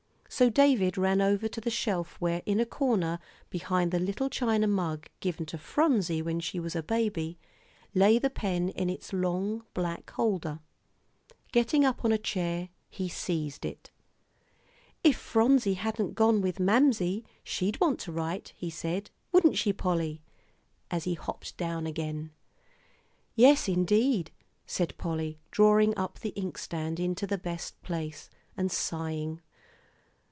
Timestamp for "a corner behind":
2.61-3.91